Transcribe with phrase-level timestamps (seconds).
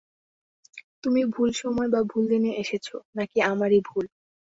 [1.03, 4.05] তুমি ভুল সময় বা ভুল দিনে এসেছ,- নাকি আমারই ভুল?